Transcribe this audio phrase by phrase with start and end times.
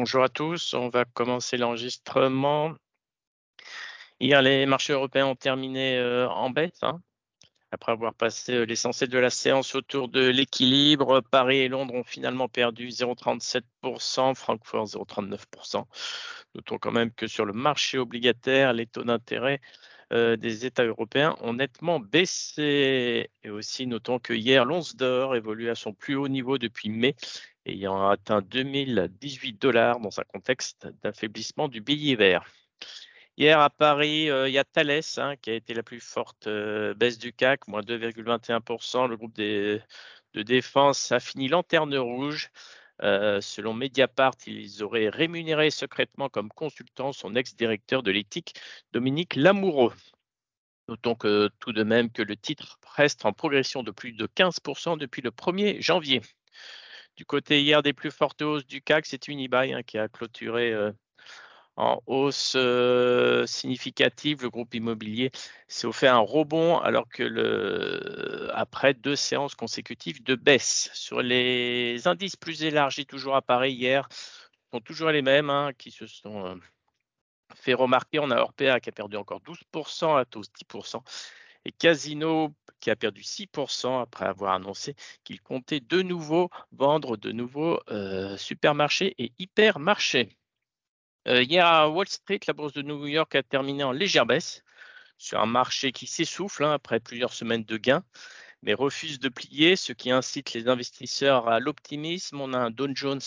[0.00, 2.72] Bonjour à tous, on va commencer l'enregistrement.
[4.20, 7.02] Hier, les marchés européens ont terminé euh, en baisse, hein.
[7.72, 11.20] après avoir passé euh, l'essentiel de la séance autour de l'équilibre.
[11.20, 15.84] Paris et Londres ont finalement perdu 0,37%, Francfort 0,39%.
[16.54, 19.60] Notons quand même que sur le marché obligataire, les taux d'intérêt
[20.12, 23.30] euh, des États européens ont nettement baissé.
[23.42, 27.16] Et aussi, notons que hier, l'once d'or évolue à son plus haut niveau depuis mai,
[27.68, 32.46] ayant atteint 2018 dollars dans un contexte d'affaiblissement du billet vert.
[33.36, 36.46] Hier à Paris, euh, il y a Thales hein, qui a été la plus forte
[36.48, 39.08] euh, baisse du CAC, moins 2,21%.
[39.08, 39.80] Le groupe de
[40.34, 42.50] défense a fini lanterne rouge.
[43.00, 48.54] selon Mediapart, ils auraient rémunéré secrètement comme consultant son ex-directeur de l'éthique,
[48.92, 49.94] Dominique Lamoureux.
[50.88, 54.96] Notons que tout de même que le titre reste en progression de plus de 15%
[54.96, 56.22] depuis le 1er janvier.
[57.18, 60.72] Du côté hier des plus fortes hausses du CAC, c'est Unibail hein, qui a clôturé
[60.72, 60.92] euh,
[61.74, 64.44] en hausse euh, significative.
[64.44, 65.32] Le groupe immobilier
[65.66, 70.90] s'est offert un rebond alors que après deux séances consécutives de baisse.
[70.94, 74.08] Sur les indices plus élargis, toujours à Paris hier,
[74.72, 76.54] sont toujours les mêmes hein, qui se sont euh,
[77.56, 78.20] fait remarquer.
[78.20, 81.02] On a Orpea qui a perdu encore 12%, Atos 10%,
[81.68, 87.30] et Casino qui a perdu 6% après avoir annoncé qu'il comptait de nouveau vendre de
[87.30, 90.30] nouveaux euh, supermarchés et hypermarchés.
[91.26, 94.62] Euh, hier à Wall Street, la bourse de New York a terminé en légère baisse
[95.18, 98.04] sur un marché qui s'essouffle hein, après plusieurs semaines de gains,
[98.62, 102.40] mais refuse de plier, ce qui incite les investisseurs à l'optimisme.
[102.40, 103.20] On a un Dow Jones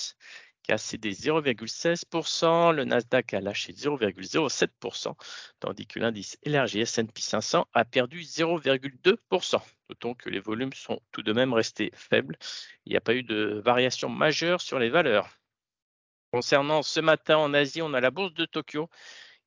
[0.63, 5.15] qui a cédé 0,16%, le Nasdaq a lâché 0,07%,
[5.59, 9.61] tandis que l'indice élargi S&P 500 a perdu 0,2%.
[9.89, 12.37] Notons que les volumes sont tout de même restés faibles.
[12.85, 15.29] Il n'y a pas eu de variation majeure sur les valeurs.
[16.31, 18.89] Concernant ce matin en Asie, on a la bourse de Tokyo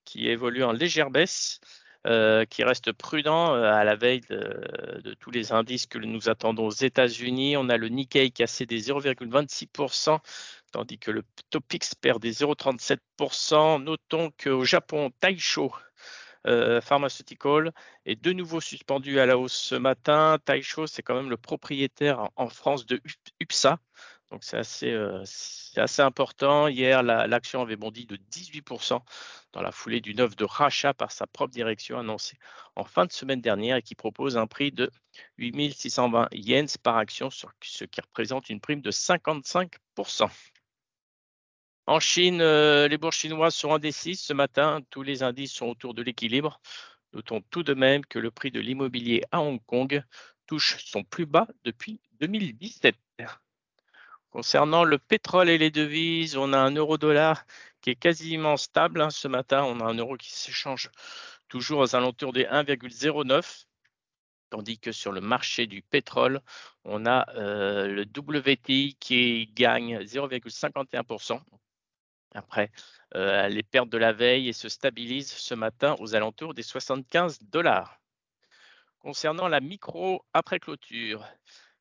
[0.05, 1.61] qui évolue en légère baisse.
[2.07, 6.67] Euh, qui reste prudent euh, à la veille de, tous les indices que nous attendons
[6.67, 7.57] aux États-Unis.
[7.57, 10.19] On a le Nikkei qui a cédé 0,26%,
[10.75, 13.81] tandis que le Topix perd des 0,37%.
[13.83, 15.73] Notons qu'au Japon, Taisho
[16.49, 17.73] euh, Pharmaceutical
[18.07, 20.39] est de nouveau suspendu à la hausse ce matin.
[20.45, 23.01] Taisho, c'est quand même le propriétaire en France de
[23.39, 23.79] UPSA.
[24.33, 25.23] Donc c'est assez, euh,
[25.77, 26.67] assez, important.
[26.67, 29.01] Hier, l'action avait bondi de 18%
[29.53, 32.37] dans la foulée d'une offre de rachat par sa propre direction annoncée
[32.75, 34.91] en fin de semaine dernière et qui propose un prix de
[35.39, 40.29] 8620 yens par action, ce qui représente une prime de 55%.
[41.87, 44.81] En Chine, euh, les bourses chinoises sont indécises ce matin.
[44.89, 46.59] Tous les indices sont autour de l'équilibre.
[47.13, 50.03] Notons tout de même que le prix de l'immobilier à Hong Kong
[50.47, 52.97] touche son plus bas depuis 2017.
[54.31, 57.45] Concernant le pétrole et les devises, on a un euro-dollar
[57.83, 59.03] qui est quasiment stable.
[59.03, 59.11] Hein.
[59.11, 60.91] Ce matin, on a un euro qui s'échange
[61.49, 63.67] toujours aux alentours des 1,09
[64.51, 66.41] tandis que sur le marché du pétrole,
[66.85, 71.41] on a euh, le WTI qui gagne 0,51%
[72.35, 72.71] après
[73.15, 77.39] euh, les pertes de la veille et se stabilise ce matin aux alentours des 75
[77.43, 78.01] dollars.
[78.99, 81.25] Concernant la micro après clôture,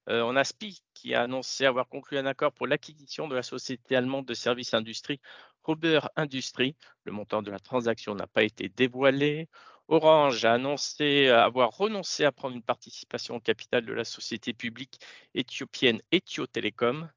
[0.10, 3.44] euh, on a SPI qui a annoncé avoir conclu un accord pour l'acquisition de la
[3.44, 5.20] société allemande de services industrie
[5.64, 6.76] Rober Industrie.
[7.06, 9.48] Le montant de la transaction n'a pas été dévoilé.
[9.88, 15.00] Orange a annoncé avoir renoncé à prendre une participation au capital de la société publique
[15.34, 17.10] éthiopienne Ethio Telecom.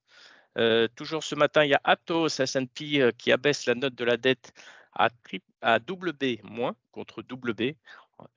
[0.56, 4.05] Euh, toujours ce matin, il y a Atos S&P euh, qui abaisse la note de
[4.05, 4.53] la dette
[4.94, 5.11] à,
[5.61, 5.78] à
[6.43, 7.72] moins contre double B.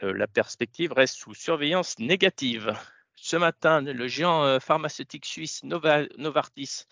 [0.03, 2.75] Euh, la perspective reste sous surveillance négative.
[3.16, 6.85] Ce matin, le géant pharmaceutique suisse Novartis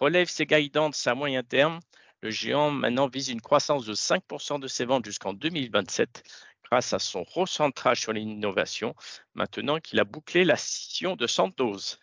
[0.00, 1.80] relève ses guidances à moyen terme.
[2.22, 6.24] Le géant maintenant vise une croissance de 5% de ses ventes jusqu'en 2027
[6.64, 8.94] grâce à son recentrage sur l'innovation,
[9.34, 12.00] maintenant qu'il a bouclé la scission de Sandoz.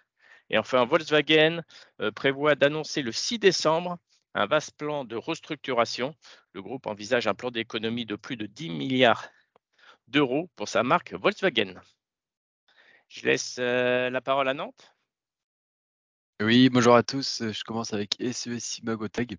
[0.52, 1.64] Et enfin, Volkswagen
[2.02, 3.98] euh, prévoit d'annoncer le 6 décembre
[4.34, 6.14] un vaste plan de restructuration.
[6.54, 9.30] Le groupe envisage un plan d'économie de plus de 10 milliards
[10.08, 11.76] d'euros pour sa marque Volkswagen.
[13.08, 14.94] Je laisse euh, la parole à Nantes.
[16.42, 17.44] Oui, bonjour à tous.
[17.52, 19.38] Je commence avec SES Simagotag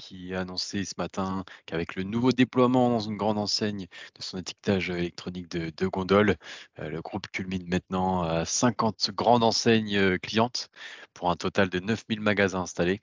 [0.00, 3.86] qui a annoncé ce matin qu'avec le nouveau déploiement dans une grande enseigne
[4.16, 6.36] de son étiquetage électronique de, de gondole,
[6.78, 10.70] euh, le groupe culmine maintenant à 50 grandes enseignes euh, clientes
[11.14, 13.02] pour un total de 9000 magasins installés.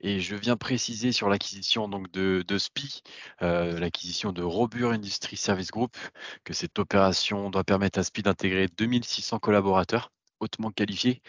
[0.00, 3.02] Et je viens préciser sur l'acquisition donc de, SPI,
[3.42, 5.96] euh, l'acquisition de Robur Industry Service Group,
[6.44, 11.22] que cette opération doit permettre à SPI d'intégrer 2600 collaborateurs hautement qualifiés,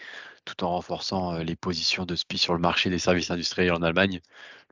[0.44, 3.82] tout en renforçant euh, les positions de SPI sur le marché des services industriels en
[3.82, 4.20] Allemagne.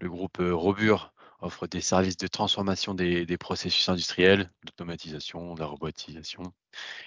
[0.00, 5.66] Le groupe euh, Robur offre des services de transformation des, processus industriels, d'automatisation, de la
[5.66, 6.52] robotisation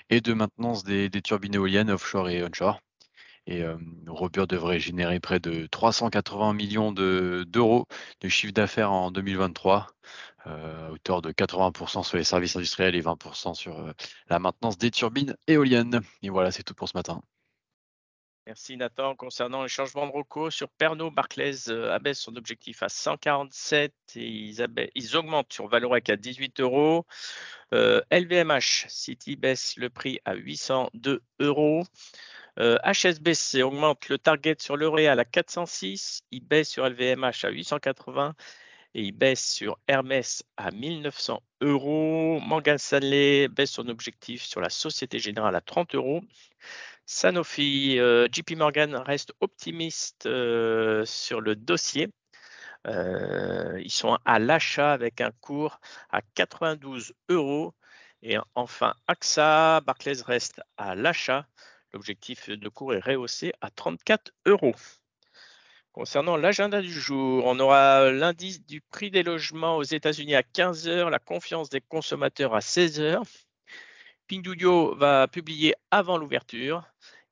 [0.09, 2.79] et de maintenance des turbines éoliennes offshore et onshore.
[3.49, 3.75] Et euh,
[4.05, 7.87] Robur devrait générer près de 380 millions de- d'euros
[8.21, 9.87] de, chiffre d'affaires en 2023,
[10.45, 13.91] euh, hauteur de 80% sur les services industriels et 20% sur euh,
[14.29, 16.01] la maintenance des turbines éoliennes.
[16.21, 17.23] Et voilà, c'est tout pour ce matin.
[18.45, 19.15] Merci Nathan.
[19.15, 24.27] Concernant les changements de recours sur Pernod, Barclays euh, abaisse son objectif à 147 et
[24.27, 27.05] ils, augmentent sur Valorec à 18 euros.
[27.73, 31.83] Euh, LVMH City baisse le prix à 802 euros.
[32.59, 38.35] Euh, HSBC augmente le target sur l'Oréal à 406, il baisse sur LVMH à 880
[38.95, 42.39] et il baisse sur Hermès à 1900 euros.
[42.41, 46.21] Morgan Stanley baisse son objectif sur la Société Générale à 30 euros.
[47.05, 52.09] Sanofi, euh, JP Morgan reste optimiste euh, sur le dossier.
[52.87, 55.79] Euh, ils sont à l'achat avec un cours
[56.11, 57.73] à 92 euros.
[58.21, 61.47] Et enfin, AXA, Barclays reste à l'achat.
[61.93, 64.75] L'objectif de cours est rehaussé à 34 euros.
[65.91, 70.87] Concernant l'agenda du jour, on aura l'indice du prix des logements aux États-Unis à 15
[70.87, 73.23] heures, la confiance des consommateurs à 16 heures.
[74.27, 76.83] Pinduoduo va publier avant l'ouverture.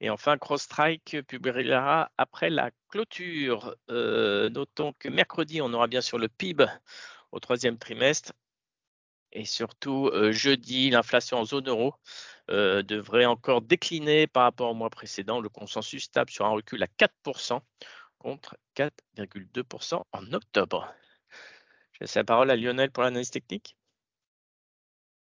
[0.02, 3.76] Et enfin, CrossStrike publiera après la clôture.
[3.92, 6.66] Euh, notons que mercredi, on aura bien sûr le PIB
[7.32, 8.34] au troisième trimestre.
[9.32, 11.94] Et surtout, euh, jeudi, l'inflation en zone euro
[12.50, 15.42] euh, devrait encore décliner par rapport au mois précédent.
[15.42, 17.60] Le consensus stable sur un recul à 4%
[18.18, 20.94] contre 4,2% en octobre.
[21.94, 23.78] Je laisse la parole à Lionel pour l'analyse technique.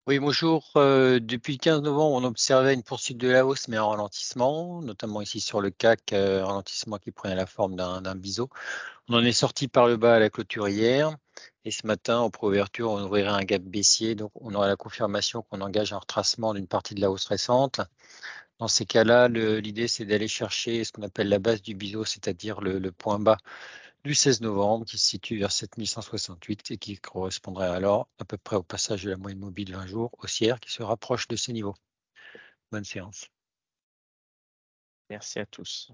[0.07, 0.71] Oui, bonjour.
[0.75, 4.83] Euh, depuis le 15 novembre, on observait une poursuite de la hausse, mais un ralentissement,
[4.83, 8.49] notamment ici sur le CAC, euh, ralentissement qui prenait la forme d'un biseau.
[9.09, 11.17] On en est sorti par le bas à la clôture hier,
[11.65, 15.41] et ce matin, en préouverture, on ouvrirait un gap baissier, donc on aura la confirmation
[15.43, 17.81] qu'on engage un retracement d'une partie de la hausse récente.
[18.59, 22.61] Dans ces cas-là, l'idée, c'est d'aller chercher ce qu'on appelle la base du biseau, c'est-à-dire
[22.61, 23.37] le, le point bas
[24.05, 28.55] du 16 novembre qui se situe vers 7168 et qui correspondrait alors à peu près
[28.55, 31.75] au passage de la moyenne mobile 20 jours haussière qui se rapproche de ces niveaux.
[32.71, 33.29] Bonne séance.
[35.09, 35.91] Merci à tous.